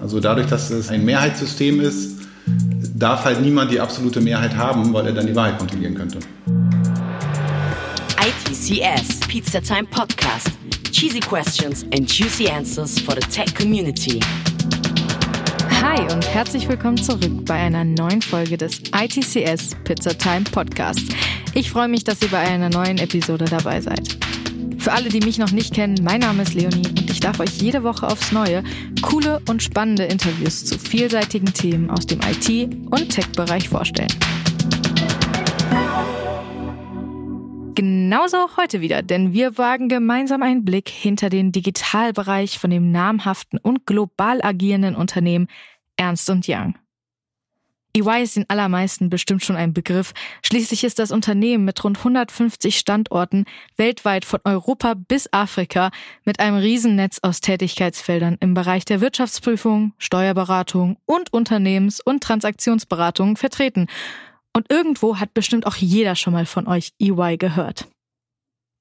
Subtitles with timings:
[0.00, 2.20] Also dadurch, dass es ein Mehrheitssystem ist,
[2.94, 6.18] darf halt niemand die absolute Mehrheit haben, weil er dann die Wahrheit kontrollieren könnte.
[8.20, 10.50] ITCS Pizza Time Podcast.
[10.92, 14.20] Cheesy questions and juicy answers for the tech community.
[15.80, 21.12] Hi und herzlich willkommen zurück bei einer neuen Folge des ITCS Pizza Time Podcast.
[21.54, 24.23] Ich freue mich, dass ihr bei einer neuen Episode dabei seid.
[24.84, 27.56] Für alle, die mich noch nicht kennen, mein Name ist Leonie und ich darf euch
[27.56, 28.62] jede Woche aufs Neue
[29.00, 34.12] coole und spannende Interviews zu vielseitigen Themen aus dem IT- und Tech-Bereich vorstellen.
[37.74, 42.92] Genauso auch heute wieder, denn wir wagen gemeinsam einen Blick hinter den Digitalbereich von dem
[42.92, 45.48] namhaften und global agierenden Unternehmen
[45.96, 46.74] Ernst Young.
[47.96, 50.14] EY ist den allermeisten bestimmt schon ein Begriff.
[50.42, 53.44] Schließlich ist das Unternehmen mit rund 150 Standorten
[53.76, 55.92] weltweit von Europa bis Afrika
[56.24, 63.86] mit einem Riesennetz aus Tätigkeitsfeldern im Bereich der Wirtschaftsprüfung, Steuerberatung und Unternehmens- und Transaktionsberatung vertreten.
[64.52, 67.86] Und irgendwo hat bestimmt auch jeder schon mal von euch EY gehört.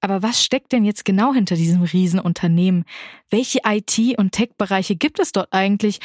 [0.02, 2.84] Aber was steckt denn jetzt genau hinter diesem Riesenunternehmen?
[3.30, 6.00] Welche IT- und Tech-Bereiche gibt es dort eigentlich?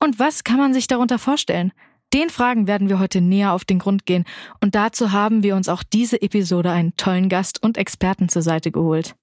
[0.00, 1.72] Und was kann man sich darunter vorstellen?
[2.14, 4.24] Den Fragen werden wir heute näher auf den Grund gehen
[4.62, 8.70] und dazu haben wir uns auch diese Episode einen tollen Gast und Experten zur Seite
[8.70, 9.14] geholt.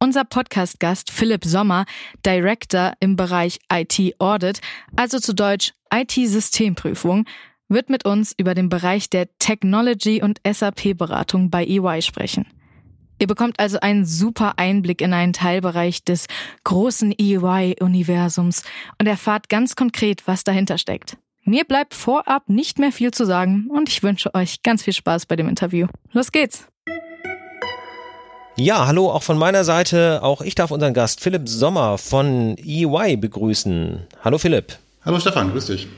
[0.00, 1.84] Unser Podcast-Gast Philipp Sommer,
[2.24, 4.60] Director im Bereich IT Audit,
[4.94, 7.24] also zu Deutsch IT-Systemprüfung,
[7.68, 12.46] wird mit uns über den Bereich der Technology- und SAP-Beratung bei EY sprechen.
[13.20, 16.26] Ihr bekommt also einen super Einblick in einen Teilbereich des
[16.62, 18.62] großen EY-Universums
[19.00, 21.18] und erfahrt ganz konkret, was dahinter steckt.
[21.48, 25.24] Mir bleibt vorab nicht mehr viel zu sagen und ich wünsche euch ganz viel Spaß
[25.24, 25.86] bei dem Interview.
[26.12, 26.66] Los geht's!
[28.56, 30.22] Ja, hallo auch von meiner Seite.
[30.22, 34.00] Auch ich darf unseren Gast Philipp Sommer von EY begrüßen.
[34.22, 34.76] Hallo Philipp.
[35.06, 35.88] Hallo Stefan, grüß dich.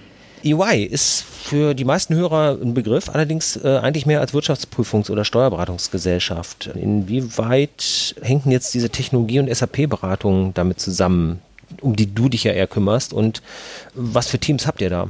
[0.45, 5.24] EY ist für die meisten Hörer ein Begriff, allerdings äh, eigentlich mehr als Wirtschaftsprüfungs- oder
[5.24, 6.70] Steuerberatungsgesellschaft.
[6.77, 11.42] Inwieweit hängen jetzt diese Technologie- und SAP-Beratungen damit zusammen,
[11.80, 13.13] um die du dich ja eher kümmerst?
[13.13, 13.42] Und
[13.95, 15.08] was für Teams habt ihr da?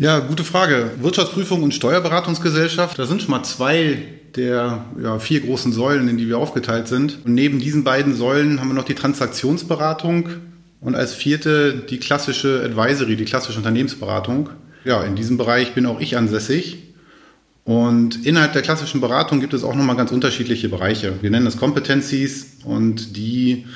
[0.00, 0.92] Ja, gute Frage.
[1.00, 3.98] Wirtschaftsprüfung und Steuerberatungsgesellschaft, da sind schon mal zwei
[4.36, 7.18] der ja, vier großen Säulen, in die wir aufgeteilt sind.
[7.24, 10.28] Und neben diesen beiden Säulen haben wir noch die Transaktionsberatung
[10.80, 14.50] und als vierte die klassische Advisory, die klassische Unternehmensberatung.
[14.84, 16.78] Ja, in diesem Bereich bin auch ich ansässig.
[17.64, 21.14] Und innerhalb der klassischen Beratung gibt es auch nochmal ganz unterschiedliche Bereiche.
[21.22, 23.66] Wir nennen das Competencies und die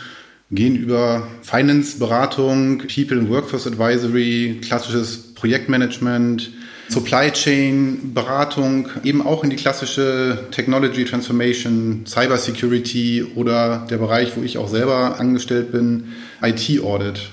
[0.53, 6.53] gehen über Finance-Beratung, People and Workforce Advisory, klassisches Projektmanagement,
[6.89, 14.37] Supply Chain Beratung, eben auch in die klassische Technology Transformation, Cyber Security oder der Bereich,
[14.37, 17.31] wo ich auch selber angestellt bin, IT Audit.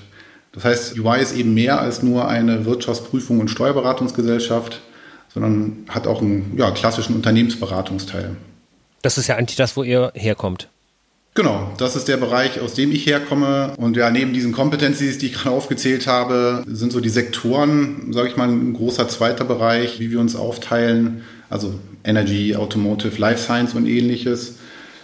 [0.50, 4.80] Das heißt, UI ist eben mehr als nur eine Wirtschaftsprüfung und Steuerberatungsgesellschaft,
[5.32, 8.34] sondern hat auch einen ja, klassischen Unternehmensberatungsteil.
[9.02, 10.68] Das ist ja eigentlich das, wo ihr herkommt.
[11.34, 13.74] Genau, das ist der Bereich, aus dem ich herkomme.
[13.76, 18.28] Und ja, neben diesen Competencies, die ich gerade aufgezählt habe, sind so die Sektoren, sage
[18.28, 21.22] ich mal, ein großer zweiter Bereich, wie wir uns aufteilen.
[21.48, 24.56] Also Energy, Automotive, Life Science und ähnliches.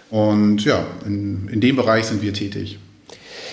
[0.09, 2.77] Und ja, in, in dem Bereich sind wir tätig.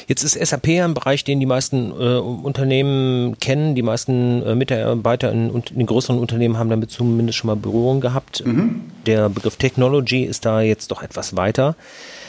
[0.06, 3.74] Jetzt ist SAP ein Bereich, den die meisten äh, Unternehmen kennen.
[3.74, 8.00] Die meisten äh, Mitarbeiter in, in, den größeren Unternehmen haben damit zumindest schon mal Berührung
[8.00, 8.44] gehabt.
[8.44, 8.82] Mhm.
[9.06, 11.76] Der Begriff Technology ist da jetzt doch etwas weiter.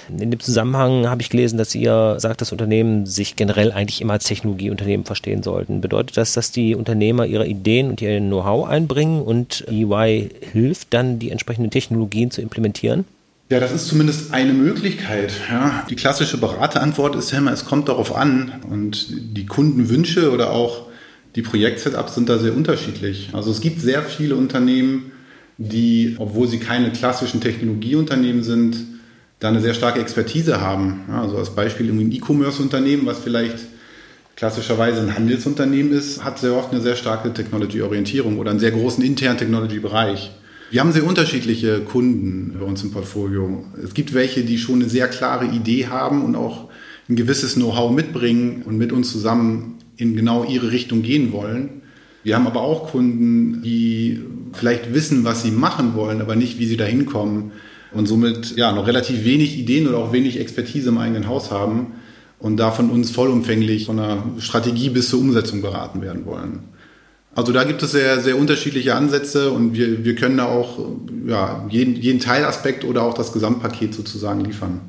[0.09, 4.13] In dem Zusammenhang habe ich gelesen, dass ihr sagt, dass Unternehmen sich generell eigentlich immer
[4.13, 5.81] als Technologieunternehmen verstehen sollten.
[5.81, 11.19] Bedeutet das, dass die Unternehmer ihre Ideen und ihr Know-how einbringen und EY hilft dann,
[11.19, 13.05] die entsprechenden Technologien zu implementieren?
[13.49, 15.33] Ja, das ist zumindest eine Möglichkeit.
[15.49, 15.85] Ja.
[15.89, 18.53] Die klassische Beraterantwort ist ja immer, es kommt darauf an.
[18.69, 20.87] Und die Kundenwünsche oder auch
[21.35, 23.29] die Projektsetups sind da sehr unterschiedlich.
[23.33, 25.11] Also es gibt sehr viele Unternehmen,
[25.57, 28.77] die, obwohl sie keine klassischen Technologieunternehmen sind,
[29.39, 31.01] da eine sehr starke Expertise haben.
[31.07, 33.57] Ja, also als Beispiel ein E-Commerce-Unternehmen, was vielleicht
[34.35, 39.03] klassischerweise ein Handelsunternehmen ist, hat sehr oft eine sehr starke Technology-Orientierung oder einen sehr großen
[39.03, 40.31] internen Technology-Bereich.
[40.71, 43.63] Wir haben sehr unterschiedliche Kunden bei uns im Portfolio.
[43.81, 46.69] Es gibt welche, die schon eine sehr klare Idee haben und auch
[47.07, 51.81] ein gewisses Know-how mitbringen und mit uns zusammen in genau ihre Richtung gehen wollen.
[52.23, 54.21] Wir haben aber auch Kunden, die
[54.53, 57.51] vielleicht wissen, was sie machen wollen, aber nicht, wie sie da hinkommen
[57.93, 61.93] und somit ja noch relativ wenig Ideen oder auch wenig Expertise im eigenen Haus haben
[62.39, 66.59] und da von uns vollumfänglich von der Strategie bis zur Umsetzung beraten werden wollen.
[67.33, 70.79] Also da gibt es sehr, sehr unterschiedliche Ansätze und wir, wir können da auch
[71.27, 74.79] ja, jeden, jeden Teilaspekt oder auch das Gesamtpaket sozusagen liefern.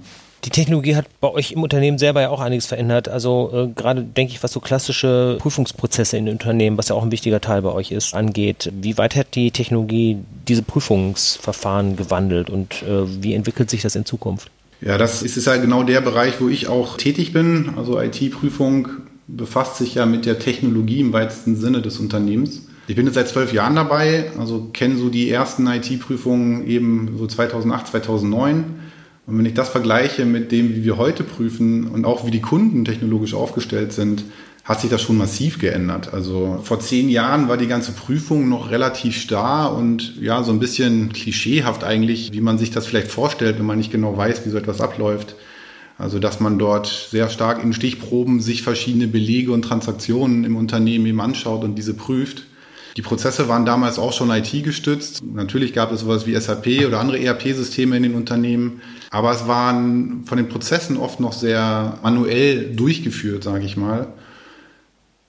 [0.47, 3.09] Die Technologie hat bei euch im Unternehmen selber ja auch einiges verändert.
[3.09, 7.11] Also äh, gerade denke ich, was so klassische Prüfungsprozesse in Unternehmen, was ja auch ein
[7.11, 8.71] wichtiger Teil bei euch ist, angeht.
[8.81, 14.05] Wie weit hat die Technologie diese Prüfungsverfahren gewandelt und äh, wie entwickelt sich das in
[14.05, 14.49] Zukunft?
[14.81, 17.73] Ja, das ist ja genau der Bereich, wo ich auch tätig bin.
[17.77, 18.89] Also IT-Prüfung
[19.27, 22.69] befasst sich ja mit der Technologie im weitesten Sinne des Unternehmens.
[22.87, 27.27] Ich bin jetzt seit zwölf Jahren dabei, also kenne so die ersten IT-Prüfungen eben so
[27.27, 28.86] 2008, 2009
[29.27, 32.41] und wenn ich das vergleiche mit dem, wie wir heute prüfen und auch wie die
[32.41, 34.25] Kunden technologisch aufgestellt sind,
[34.65, 36.13] hat sich das schon massiv geändert.
[36.13, 40.59] Also vor zehn Jahren war die ganze Prüfung noch relativ starr und ja, so ein
[40.59, 44.51] bisschen klischeehaft eigentlich, wie man sich das vielleicht vorstellt, wenn man nicht genau weiß, wie
[44.51, 45.37] so etwas abläuft.
[45.99, 51.07] Also, dass man dort sehr stark in Stichproben sich verschiedene Belege und Transaktionen im Unternehmen
[51.07, 52.45] eben anschaut und diese prüft.
[52.97, 55.23] Die Prozesse waren damals auch schon IT gestützt.
[55.23, 58.81] Natürlich gab es sowas wie SAP oder andere ERP-Systeme in den Unternehmen.
[59.11, 64.09] Aber es waren von den Prozessen oft noch sehr manuell durchgeführt, sage ich mal.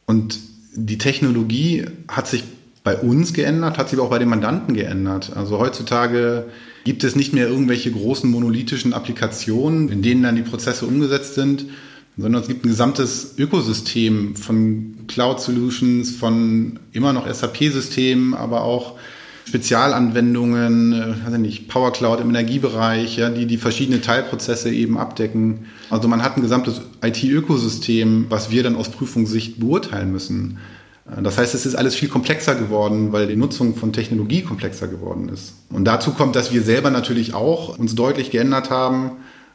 [0.06, 0.40] Und
[0.76, 2.46] die Technologie hat sich
[2.86, 5.34] bei uns geändert, hat sich aber auch bei den Mandanten geändert.
[5.36, 6.46] Also heutzutage
[6.86, 11.66] gibt es nicht mehr irgendwelche großen monolithischen Applikationen, in denen dann die Prozesse umgesetzt sind,
[12.18, 18.96] sondern es gibt ein gesamtes Ökosystem von Cloud Solutions, von immer noch SAP-Systemen, aber auch
[19.48, 24.98] Spezialanwendungen, äh, weiß ich nicht, Power Cloud im Energiebereich, ja, die die verschiedenen Teilprozesse eben
[24.98, 25.68] abdecken.
[25.90, 30.58] Also man hat ein gesamtes IT-Ökosystem, was wir dann aus Prüfungssicht beurteilen müssen.
[31.10, 34.88] Äh, das heißt, es ist alles viel komplexer geworden, weil die Nutzung von Technologie komplexer
[34.88, 35.54] geworden ist.
[35.70, 39.12] Und dazu kommt, dass wir selber natürlich auch uns deutlich geändert haben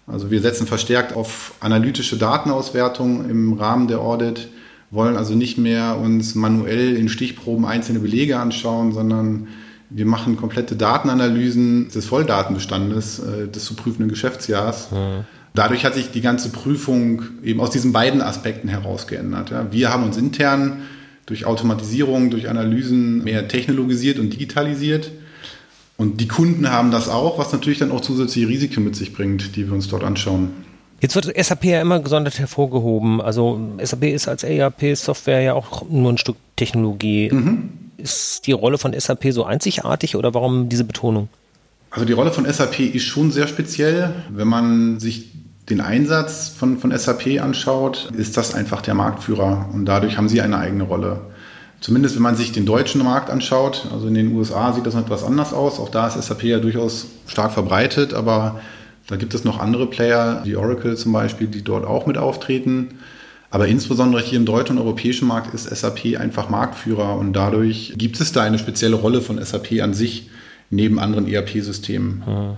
[0.06, 4.48] also wir setzen verstärkt auf analytische Datenauswertung im Rahmen der Audit,
[4.90, 9.48] wollen also nicht mehr uns manuell in Stichproben einzelne Belege anschauen, sondern
[9.88, 14.90] wir machen komplette Datenanalysen des Volldatenbestandes äh, des zu prüfenden Geschäftsjahrs.
[14.90, 15.24] Mhm.
[15.54, 19.50] Dadurch hat sich die ganze Prüfung eben aus diesen beiden Aspekten heraus geändert.
[19.50, 19.70] Ja.
[19.70, 20.82] Wir haben uns intern
[21.26, 25.10] durch Automatisierung, durch Analysen mehr technologisiert und digitalisiert.
[25.96, 29.56] Und die Kunden haben das auch, was natürlich dann auch zusätzliche Risiken mit sich bringt,
[29.56, 30.50] die wir uns dort anschauen.
[31.00, 33.20] Jetzt wird SAP ja immer gesondert hervorgehoben.
[33.20, 37.30] Also SAP ist als ERP-Software ja auch nur ein Stück Technologie.
[37.32, 37.70] Mhm.
[37.98, 41.28] Ist die Rolle von SAP so einzigartig oder warum diese Betonung?
[41.90, 44.14] Also die Rolle von SAP ist schon sehr speziell.
[44.30, 45.32] Wenn man sich
[45.68, 50.40] den Einsatz von, von SAP anschaut, ist das einfach der Marktführer und dadurch haben sie
[50.40, 51.31] eine eigene Rolle.
[51.82, 55.02] Zumindest wenn man sich den deutschen Markt anschaut, also in den USA sieht das noch
[55.02, 55.80] etwas anders aus.
[55.80, 58.60] Auch da ist SAP ja durchaus stark verbreitet, aber
[59.08, 63.00] da gibt es noch andere Player, wie Oracle zum Beispiel, die dort auch mit auftreten.
[63.50, 68.20] Aber insbesondere hier im deutschen und europäischen Markt ist SAP einfach Marktführer und dadurch gibt
[68.20, 70.30] es da eine spezielle Rolle von SAP an sich
[70.70, 72.22] neben anderen ERP-Systemen.
[72.24, 72.56] Hm.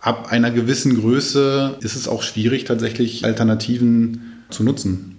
[0.00, 5.17] Ab einer gewissen Größe ist es auch schwierig, tatsächlich Alternativen zu nutzen.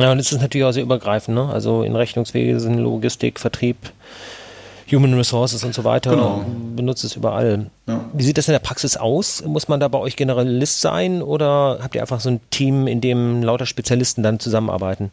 [0.00, 1.50] Ja, und es ist natürlich auch sehr übergreifend, ne?
[1.52, 3.76] Also in Rechnungswesen, Logistik, Vertrieb,
[4.90, 6.10] Human Resources und so weiter.
[6.10, 6.44] Genau.
[6.74, 7.66] Benutzt es überall.
[7.86, 8.04] Ja.
[8.14, 9.44] Wie sieht das in der Praxis aus?
[9.44, 13.00] Muss man da bei euch Generalist sein oder habt ihr einfach so ein Team, in
[13.00, 15.10] dem lauter Spezialisten dann zusammenarbeiten?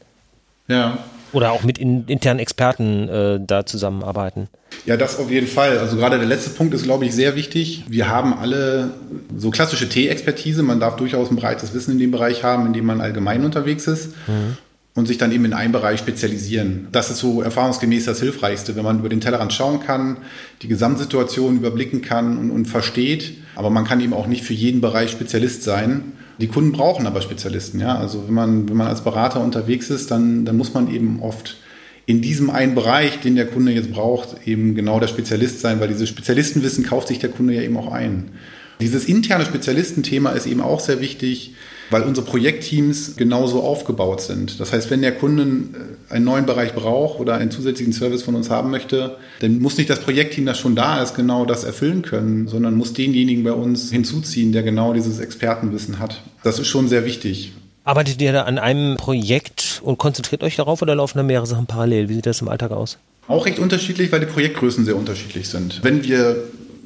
[0.69, 0.97] Ja.
[1.33, 4.47] Oder auch mit in, internen Experten äh, da zusammenarbeiten?
[4.85, 5.77] Ja, das auf jeden Fall.
[5.77, 7.83] Also gerade der letzte Punkt ist, glaube ich, sehr wichtig.
[7.89, 8.91] Wir haben alle
[9.35, 10.63] so klassische T-Expertise.
[10.63, 13.85] Man darf durchaus ein breites Wissen in dem Bereich haben, in dem man allgemein unterwegs
[13.87, 14.13] ist.
[14.27, 14.57] Mhm
[14.97, 16.87] und sich dann eben in einem Bereich spezialisieren.
[16.91, 20.17] Das ist so erfahrungsgemäß das Hilfreichste, wenn man über den Tellerrand schauen kann,
[20.63, 23.35] die Gesamtsituation überblicken kann und, und versteht.
[23.53, 26.13] Aber man kann eben auch nicht für jeden Bereich Spezialist sein.
[26.41, 27.95] Die Kunden brauchen aber Spezialisten, ja.
[27.95, 31.57] Also wenn man, wenn man als Berater unterwegs ist, dann, dann muss man eben oft
[32.07, 35.89] in diesem einen Bereich, den der Kunde jetzt braucht, eben genau der Spezialist sein, weil
[35.89, 38.31] dieses Spezialistenwissen kauft sich der Kunde ja eben auch ein.
[38.81, 41.53] Dieses interne Spezialistenthema ist eben auch sehr wichtig
[41.89, 44.59] weil unsere Projektteams genauso aufgebaut sind.
[44.59, 48.35] Das heißt, wenn der Kunde äh, einen neuen Bereich braucht oder einen zusätzlichen Service von
[48.35, 52.01] uns haben möchte, dann muss nicht das Projektteam, das schon da ist, genau das erfüllen
[52.01, 56.21] können, sondern muss denjenigen bei uns hinzuziehen, der genau dieses Expertenwissen hat.
[56.43, 57.53] Das ist schon sehr wichtig.
[57.83, 61.67] Arbeitet ihr da an einem Projekt und konzentriert euch darauf oder laufen da mehrere Sachen
[61.67, 62.09] parallel?
[62.09, 62.97] Wie sieht das im Alltag aus?
[63.29, 65.81] Auch recht unterschiedlich, weil die Projektgrößen sehr unterschiedlich sind.
[65.83, 66.35] Wenn wir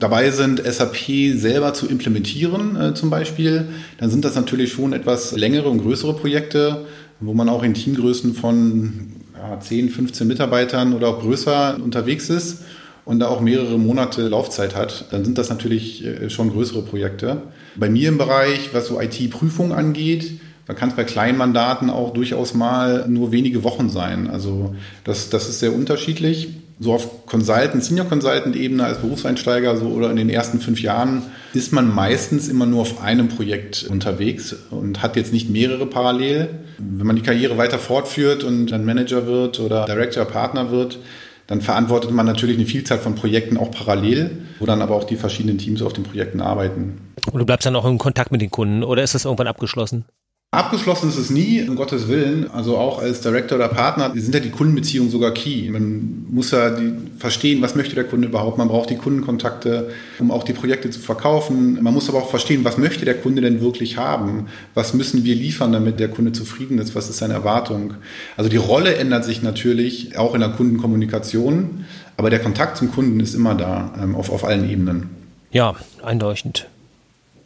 [0.01, 3.65] dabei sind, SAP selber zu implementieren äh, zum Beispiel,
[3.99, 6.85] dann sind das natürlich schon etwas längere und größere Projekte,
[7.19, 12.63] wo man auch in Teamgrößen von ja, 10, 15 Mitarbeitern oder auch größer unterwegs ist
[13.05, 17.43] und da auch mehrere Monate Laufzeit hat, dann sind das natürlich äh, schon größere Projekte.
[17.75, 22.13] Bei mir im Bereich, was so IT-Prüfung angeht, da kann es bei kleinen Mandaten auch
[22.13, 24.29] durchaus mal nur wenige Wochen sein.
[24.29, 26.49] Also das, das ist sehr unterschiedlich.
[26.81, 31.21] So auf Consultant, Senior Consultant Ebene als Berufseinsteiger so oder in den ersten fünf Jahren
[31.53, 36.49] ist man meistens immer nur auf einem Projekt unterwegs und hat jetzt nicht mehrere parallel.
[36.79, 40.97] Wenn man die Karriere weiter fortführt und dann Manager wird oder Director, Partner wird,
[41.45, 45.17] dann verantwortet man natürlich eine Vielzahl von Projekten auch parallel, wo dann aber auch die
[45.17, 46.99] verschiedenen Teams auf den Projekten arbeiten.
[47.31, 50.05] Und du bleibst dann auch in Kontakt mit den Kunden oder ist das irgendwann abgeschlossen?
[50.53, 52.51] Abgeschlossen ist es nie, um Gottes Willen.
[52.51, 55.69] Also auch als Director oder Partner sind ja die Kundenbeziehungen sogar key.
[55.69, 58.57] Man muss ja die, verstehen, was möchte der Kunde überhaupt.
[58.57, 61.81] Man braucht die Kundenkontakte, um auch die Projekte zu verkaufen.
[61.81, 64.47] Man muss aber auch verstehen, was möchte der Kunde denn wirklich haben?
[64.73, 66.95] Was müssen wir liefern, damit der Kunde zufrieden ist?
[66.95, 67.93] Was ist seine Erwartung?
[68.35, 71.85] Also die Rolle ändert sich natürlich auch in der Kundenkommunikation,
[72.17, 75.11] aber der Kontakt zum Kunden ist immer da, ähm, auf, auf allen Ebenen.
[75.53, 76.65] Ja, eindeutig.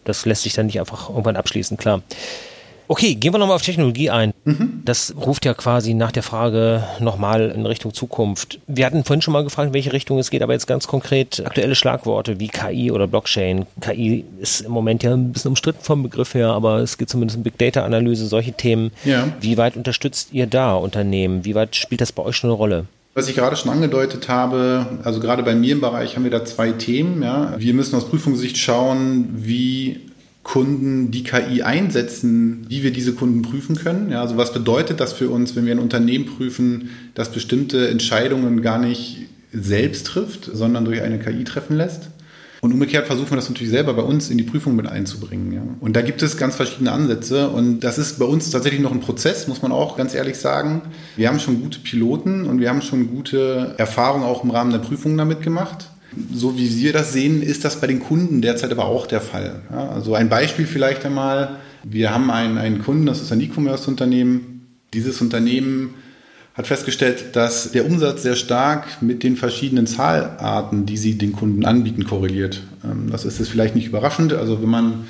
[0.05, 2.01] Das lässt sich dann nicht einfach irgendwann abschließen, klar.
[2.87, 4.33] Okay, gehen wir nochmal auf Technologie ein.
[4.43, 4.81] Mhm.
[4.85, 8.59] Das ruft ja quasi nach der Frage nochmal in Richtung Zukunft.
[8.67, 11.43] Wir hatten vorhin schon mal gefragt, in welche Richtung es geht, aber jetzt ganz konkret
[11.45, 13.65] aktuelle Schlagworte wie KI oder Blockchain.
[13.81, 17.37] KI ist im Moment ja ein bisschen umstritten vom Begriff her, aber es geht zumindest
[17.37, 18.91] um Big Data Analyse, solche Themen.
[19.03, 19.27] Ja.
[19.41, 21.45] Wie weit unterstützt ihr da Unternehmen?
[21.45, 22.85] Wie weit spielt das bei euch schon eine Rolle?
[23.15, 26.43] Was ich gerade schon angedeutet habe, also gerade bei mir im Bereich haben wir da
[26.43, 27.23] zwei Themen.
[27.23, 27.55] Ja.
[27.57, 30.01] Wir müssen aus Prüfungssicht schauen, wie
[30.45, 34.11] Kunden die KI einsetzen, wie wir diese Kunden prüfen können.
[34.11, 38.61] Ja, also was bedeutet das für uns, wenn wir ein Unternehmen prüfen, das bestimmte Entscheidungen
[38.61, 42.09] gar nicht selbst trifft, sondern durch eine KI treffen lässt?
[42.61, 45.51] Und umgekehrt versuchen wir das natürlich selber bei uns in die Prüfung mit einzubringen.
[45.51, 45.61] Ja.
[45.79, 47.49] Und da gibt es ganz verschiedene Ansätze.
[47.49, 50.83] Und das ist bei uns tatsächlich noch ein Prozess, muss man auch ganz ehrlich sagen.
[51.15, 54.79] Wir haben schon gute Piloten und wir haben schon gute Erfahrungen auch im Rahmen der
[54.79, 55.89] Prüfungen damit gemacht
[56.33, 59.61] so wie wir das sehen, ist das bei den Kunden derzeit aber auch der Fall.
[59.71, 61.57] Ja, also ein Beispiel vielleicht einmal.
[61.83, 64.67] Wir haben einen, einen Kunden, das ist ein E-Commerce-Unternehmen.
[64.93, 65.95] Dieses Unternehmen
[66.53, 71.65] hat festgestellt, dass der Umsatz sehr stark mit den verschiedenen Zahlarten, die sie den Kunden
[71.65, 72.63] anbieten, korreliert.
[72.83, 74.33] Ähm, das ist jetzt vielleicht nicht überraschend.
[74.33, 75.05] Also wenn man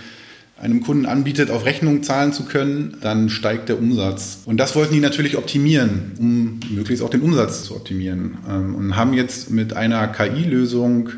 [0.57, 4.39] einem Kunden anbietet, auf Rechnung zahlen zu können, dann steigt der Umsatz.
[4.45, 8.37] Und das wollten die natürlich optimieren, um möglichst auch den Umsatz zu optimieren.
[8.49, 11.09] Ähm, und haben jetzt mit einer KI-Lösung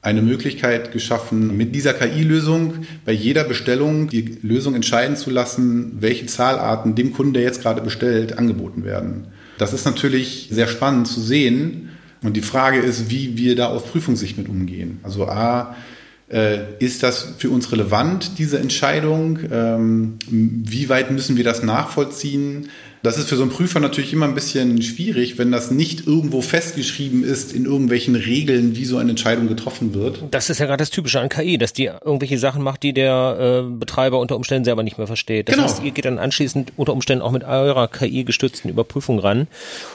[0.00, 6.26] eine Möglichkeit geschaffen, mit dieser KI-Lösung bei jeder Bestellung die Lösung entscheiden zu lassen, welche
[6.26, 9.26] Zahlarten dem Kunden, der jetzt gerade bestellt, angeboten werden.
[9.58, 11.88] Das ist natürlich sehr spannend zu sehen.
[12.22, 15.00] Und die Frage ist, wie wir da auf Prüfungssicht mit umgehen.
[15.02, 15.74] Also A,
[16.30, 19.38] ist das für uns relevant, diese Entscheidung?
[19.50, 22.68] Ähm, wie weit müssen wir das nachvollziehen?
[23.02, 26.40] Das ist für so einen Prüfer natürlich immer ein bisschen schwierig, wenn das nicht irgendwo
[26.40, 30.24] festgeschrieben ist in irgendwelchen Regeln, wie so eine Entscheidung getroffen wird.
[30.32, 33.62] Das ist ja gerade das Typische an KI, dass die irgendwelche Sachen macht, die der
[33.64, 35.48] äh, Betreiber unter Umständen selber nicht mehr versteht.
[35.48, 35.68] Das genau.
[35.68, 39.46] heißt, ihr geht dann anschließend unter Umständen auch mit eurer KI-gestützten Überprüfung ran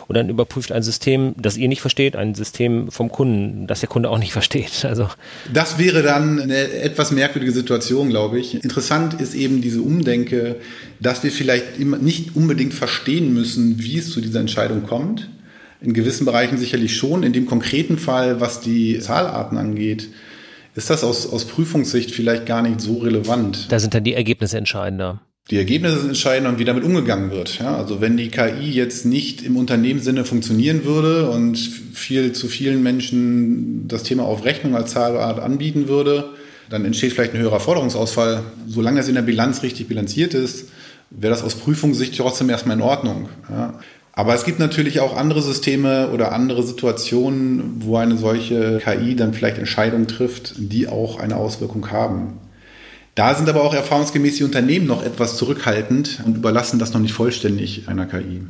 [0.08, 3.90] und dann überprüft ein System, das ihr nicht versteht, ein System vom Kunden, das der
[3.90, 4.86] Kunde auch nicht versteht.
[4.86, 5.10] Also
[5.54, 8.56] das wäre dann eine etwas merkwürdige Situation, glaube ich.
[8.64, 10.58] Interessant ist eben diese Umdenke,
[11.00, 15.30] dass wir vielleicht nicht unbedingt verstehen müssen, wie es zu dieser Entscheidung kommt.
[15.82, 17.24] In gewissen Bereichen sicherlich schon.
[17.24, 20.10] In dem konkreten Fall, was die Zahlarten angeht,
[20.76, 23.72] ist das aus, aus Prüfungssicht vielleicht gar nicht so relevant.
[23.72, 25.22] Da sind dann die Ergebnisse entscheidender.
[25.50, 27.60] Die Ergebnisse sind entscheidend und wie damit umgegangen wird.
[27.60, 32.82] Ja, also wenn die KI jetzt nicht im Unternehmenssinne funktionieren würde und viel zu vielen
[32.82, 36.30] Menschen das Thema auf Rechnung als Zahlart anbieten würde,
[36.70, 38.44] dann entsteht vielleicht ein höherer Forderungsausfall.
[38.68, 40.70] Solange es in der Bilanz richtig bilanziert ist,
[41.10, 43.28] wäre das aus Prüfungssicht trotzdem erstmal in Ordnung.
[43.50, 43.80] Ja.
[44.14, 49.34] Aber es gibt natürlich auch andere Systeme oder andere Situationen, wo eine solche KI dann
[49.34, 52.40] vielleicht Entscheidungen trifft, die auch eine Auswirkung haben.
[53.16, 57.14] Da sind aber auch erfahrungsgemäß die Unternehmen noch etwas zurückhaltend und überlassen das noch nicht
[57.14, 58.42] vollständig einer KI.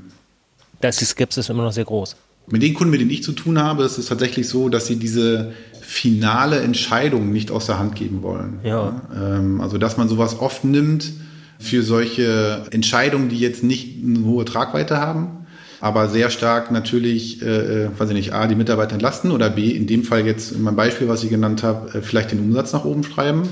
[0.79, 2.15] Da ist die Skepsis immer noch sehr groß.
[2.47, 4.97] Mit den Kunden, mit denen ich zu tun habe, ist es tatsächlich so, dass sie
[4.97, 8.59] diese finale Entscheidung nicht aus der Hand geben wollen.
[8.63, 9.01] Ja.
[9.15, 11.11] Ähm, also, dass man sowas oft nimmt
[11.59, 15.45] für solche Entscheidungen, die jetzt nicht eine hohe Tragweite haben,
[15.79, 19.71] aber sehr stark natürlich, äh, äh, weiß ich nicht, A, die Mitarbeiter entlasten oder B,
[19.71, 22.73] in dem Fall jetzt in meinem Beispiel, was ich genannt habe, äh, vielleicht den Umsatz
[22.73, 23.43] nach oben schreiben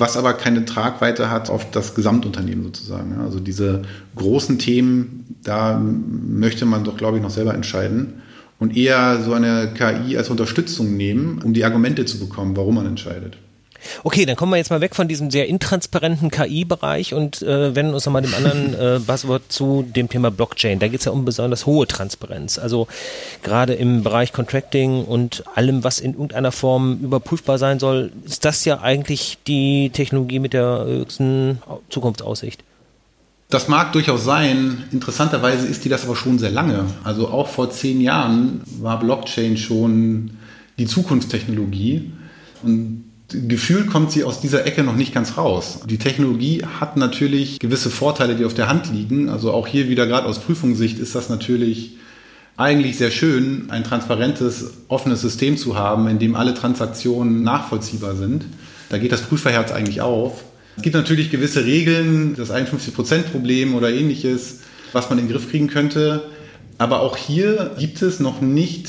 [0.00, 3.20] was aber keine Tragweite hat auf das Gesamtunternehmen sozusagen.
[3.20, 3.82] Also diese
[4.16, 8.14] großen Themen, da möchte man doch, glaube ich, noch selber entscheiden
[8.58, 12.86] und eher so eine KI als Unterstützung nehmen, um die Argumente zu bekommen, warum man
[12.86, 13.36] entscheidet.
[14.04, 17.94] Okay, dann kommen wir jetzt mal weg von diesem sehr intransparenten KI-Bereich und äh, wenden
[17.94, 20.78] uns nochmal dem anderen äh, Buzzword zu, dem Thema Blockchain.
[20.78, 22.58] Da geht es ja um besonders hohe Transparenz.
[22.58, 22.88] Also
[23.42, 28.64] gerade im Bereich Contracting und allem, was in irgendeiner Form überprüfbar sein soll, ist das
[28.64, 32.62] ja eigentlich die Technologie mit der höchsten Zukunftsaussicht.
[33.50, 34.84] Das mag durchaus sein.
[34.92, 36.84] Interessanterweise ist die das aber schon sehr lange.
[37.02, 40.30] Also auch vor zehn Jahren war Blockchain schon
[40.78, 42.12] die Zukunftstechnologie.
[42.62, 43.09] Und
[43.48, 45.80] gefühlt kommt sie aus dieser Ecke noch nicht ganz raus.
[45.88, 49.28] Die Technologie hat natürlich gewisse Vorteile, die auf der Hand liegen.
[49.28, 51.96] Also auch hier wieder gerade aus Prüfungssicht ist das natürlich
[52.56, 58.44] eigentlich sehr schön, ein transparentes, offenes System zu haben, in dem alle Transaktionen nachvollziehbar sind.
[58.90, 60.44] Da geht das Prüferherz eigentlich auf.
[60.76, 64.60] Es gibt natürlich gewisse Regeln, das 51%-Problem oder ähnliches,
[64.92, 66.24] was man in den Griff kriegen könnte.
[66.80, 68.88] Aber auch hier gibt es noch nicht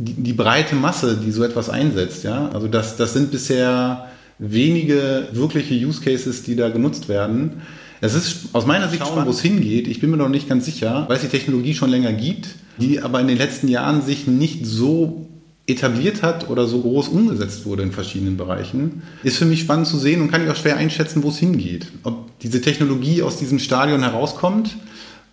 [0.00, 2.24] die, die breite Masse, die so etwas einsetzt.
[2.24, 2.50] Ja?
[2.52, 4.08] Also das, das sind bisher
[4.40, 7.62] wenige wirkliche Use Cases, die da genutzt werden.
[8.00, 9.86] Es ist aus meiner Sicht spannend, wo es hingeht.
[9.86, 13.00] Ich bin mir noch nicht ganz sicher, weil es die Technologie schon länger gibt, die
[13.00, 15.28] aber in den letzten Jahren sich nicht so
[15.68, 19.98] etabliert hat oder so groß umgesetzt wurde in verschiedenen Bereichen, ist für mich spannend zu
[19.98, 21.86] sehen und kann ich auch schwer einschätzen, wo es hingeht.
[22.02, 24.74] Ob diese Technologie aus diesem Stadion herauskommt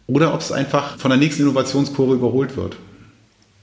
[0.08, 2.78] oder ob es einfach von der nächsten Innovationskurve überholt wird.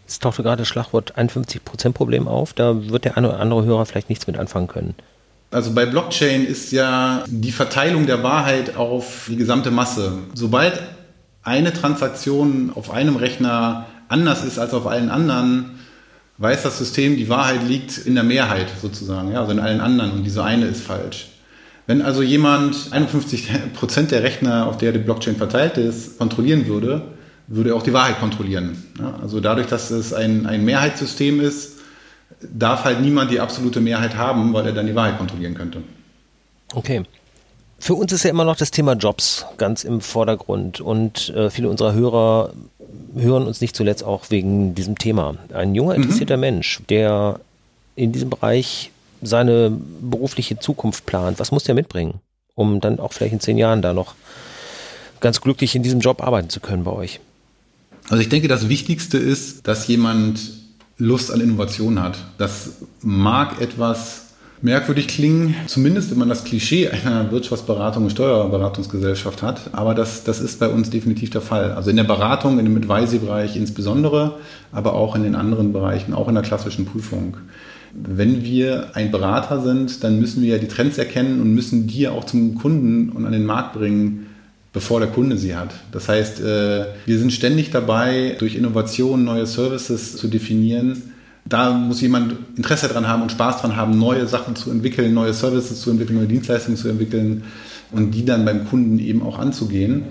[0.07, 2.53] Es tauchte gerade das Schlagwort 51%-Problem auf.
[2.53, 4.95] Da wird der eine oder andere Hörer vielleicht nichts mit anfangen können.
[5.51, 10.19] Also bei Blockchain ist ja die Verteilung der Wahrheit auf die gesamte Masse.
[10.35, 10.83] Sobald
[11.43, 15.79] eine Transaktion auf einem Rechner anders ist als auf allen anderen,
[16.39, 20.13] weiß das System, die Wahrheit liegt in der Mehrheit sozusagen, ja, also in allen anderen
[20.13, 21.29] und diese eine ist falsch.
[21.87, 27.03] Wenn also jemand 51 Prozent der Rechner, auf der die Blockchain verteilt ist, kontrollieren würde,
[27.47, 28.83] würde er auch die Wahrheit kontrollieren.
[28.99, 31.75] Ja, also dadurch, dass es ein, ein Mehrheitssystem ist,
[32.41, 35.83] darf halt niemand die absolute Mehrheit haben, weil er dann die Wahrheit kontrollieren könnte.
[36.75, 37.03] Okay.
[37.79, 41.69] Für uns ist ja immer noch das Thema Jobs ganz im Vordergrund und äh, viele
[41.69, 42.55] unserer Hörer
[43.15, 45.37] hören uns nicht zuletzt auch wegen diesem Thema.
[45.53, 46.05] Ein junger, mhm.
[46.05, 46.41] interessierter mhm.
[46.41, 47.41] Mensch, der
[47.95, 48.91] in diesem Bereich
[49.25, 52.21] seine berufliche Zukunft plant, was muss der mitbringen,
[52.55, 54.15] um dann auch vielleicht in zehn Jahren da noch
[55.21, 57.21] ganz glücklich in diesem Job arbeiten zu können bei euch?
[58.11, 60.41] Also ich denke, das Wichtigste ist, dass jemand
[60.99, 62.19] Lust an Innovation hat.
[62.39, 64.25] Das mag etwas
[64.63, 69.71] merkwürdig klingen, zumindest wenn man das Klischee einer Wirtschaftsberatung und Steuerberatungsgesellschaft hat.
[69.73, 71.73] Aber das, das ist bei uns definitiv der Fall.
[71.73, 74.39] Also in der Beratung, in dem Advisory-Bereich insbesondere,
[74.73, 77.37] aber auch in den anderen Bereichen, auch in der klassischen Prüfung.
[77.95, 82.09] Wenn wir ein Berater sind, dann müssen wir ja die Trends erkennen und müssen die
[82.09, 84.27] auch zum Kunden und an den Markt bringen,
[84.73, 85.73] bevor der Kunde sie hat.
[85.93, 91.15] Das heißt, äh, wir sind ständig dabei, durch Innovation neue Services zu definieren,
[91.47, 95.35] da muss jemand Interesse daran haben und Spaß daran haben, neue Sachen zu entwickeln, neue
[95.35, 97.45] Services zu entwickeln, neue Dienstleistungen zu entwickeln
[97.93, 100.05] und die dann beim Kunden eben auch anzugehen.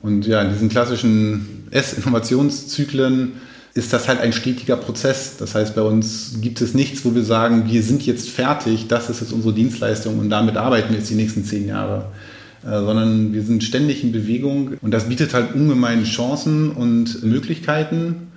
[0.00, 3.32] Und ja, in diesen klassischen S-Innovationszyklen
[3.74, 5.36] ist das halt ein stetiger Prozess.
[5.38, 9.10] Das heißt, bei uns gibt es nichts, wo wir sagen, wir sind jetzt fertig, das
[9.10, 12.06] ist jetzt unsere Dienstleistung und damit arbeiten wir jetzt die nächsten zehn Jahre.
[12.64, 18.30] Äh, sondern wir sind ständig in Bewegung und das bietet halt ungemeine Chancen und Möglichkeiten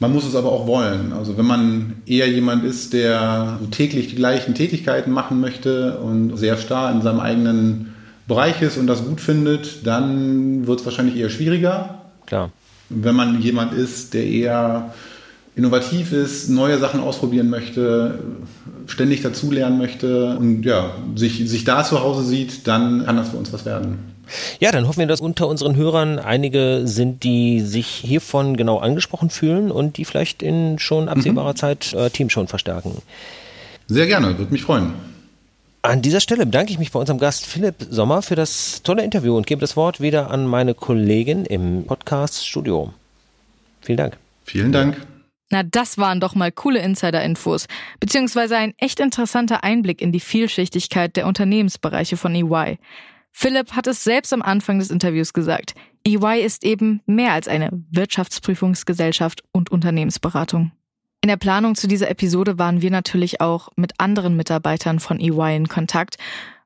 [0.00, 1.12] man muss es aber auch wollen.
[1.12, 6.56] Also wenn man eher jemand ist, der täglich die gleichen Tätigkeiten machen möchte und sehr
[6.56, 7.94] starr in seinem eigenen
[8.26, 12.02] Bereich ist und das gut findet, dann wird es wahrscheinlich eher schwieriger.
[12.26, 12.50] Klar.
[12.88, 14.94] Wenn man jemand ist, der eher
[15.56, 18.18] innovativ ist, neue Sachen ausprobieren möchte,
[18.86, 23.36] ständig dazulernen möchte und ja, sich, sich da zu Hause sieht, dann kann das für
[23.36, 23.98] uns was werden.
[24.58, 29.30] Ja, dann hoffen wir, dass unter unseren Hörern einige sind, die sich hiervon genau angesprochen
[29.30, 31.56] fühlen und die vielleicht in schon absehbarer mhm.
[31.56, 33.02] Zeit äh, Team schon verstärken.
[33.86, 34.94] Sehr gerne, würde mich freuen.
[35.84, 39.36] An dieser Stelle bedanke ich mich bei unserem Gast Philipp Sommer für das tolle Interview
[39.36, 42.94] und gebe das Wort wieder an meine Kollegin im Podcast-Studio.
[43.82, 44.16] Vielen Dank.
[44.46, 45.06] Vielen Dank.
[45.50, 47.66] Na, das waren doch mal coole Insider-Infos,
[48.00, 52.78] beziehungsweise ein echt interessanter Einblick in die Vielschichtigkeit der Unternehmensbereiche von EY.
[53.30, 55.74] Philipp hat es selbst am Anfang des Interviews gesagt.
[56.06, 60.72] EY ist eben mehr als eine Wirtschaftsprüfungsgesellschaft und Unternehmensberatung.
[61.24, 65.56] In der Planung zu dieser Episode waren wir natürlich auch mit anderen Mitarbeitern von EY
[65.56, 66.18] in Kontakt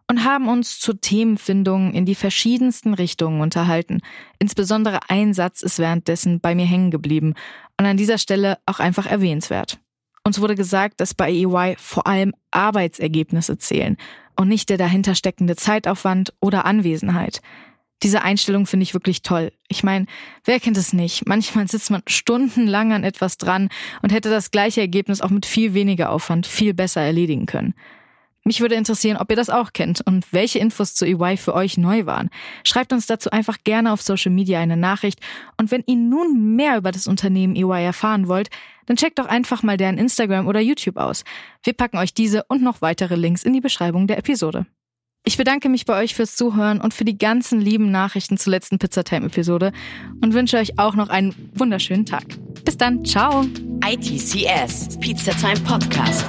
[0.09, 4.01] und haben uns zur Themenfindung in die verschiedensten Richtungen unterhalten.
[4.41, 7.35] Insbesondere ein Satz ist währenddessen bei mir hängen geblieben
[7.79, 9.79] und an dieser Stelle auch einfach erwähnenswert.
[10.25, 13.97] Uns wurde gesagt, dass bei EY vor allem Arbeitsergebnisse zählen
[14.35, 17.43] und nicht der dahinter steckende Zeitaufwand oder Anwesenheit.
[18.03, 19.53] Diese Einstellung finde ich wirklich toll.
[19.67, 20.07] Ich meine,
[20.45, 21.27] wer kennt es nicht?
[21.27, 23.71] Manchmal sitzt man stundenlang an etwas dran
[24.03, 27.75] und hätte das gleiche Ergebnis auch mit viel weniger Aufwand viel besser erledigen können.
[28.45, 31.77] Mich würde interessieren, ob ihr das auch kennt und welche Infos zu EY für euch
[31.77, 32.31] neu waren.
[32.65, 35.21] Schreibt uns dazu einfach gerne auf Social Media eine Nachricht.
[35.59, 38.49] Und wenn ihr nun mehr über das Unternehmen EY erfahren wollt,
[38.87, 41.25] dann checkt doch einfach mal deren Instagram oder YouTube aus.
[41.63, 44.65] Wir packen euch diese und noch weitere Links in die Beschreibung der Episode.
[45.29, 48.79] Ich bedanke mich bei euch fürs Zuhören und für die ganzen lieben Nachrichten zur letzten
[48.79, 49.73] Pizzatime-Episode
[50.23, 52.25] und wünsche euch auch noch einen wunderschönen Tag.
[52.65, 53.45] Bis dann, ciao!
[53.87, 56.25] ITCS, Pizza Time Podcast.